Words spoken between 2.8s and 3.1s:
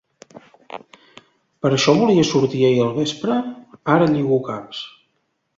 al